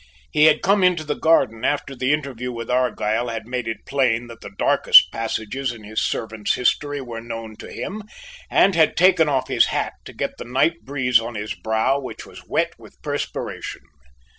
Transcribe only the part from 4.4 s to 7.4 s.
the darkest passages in his servant's history were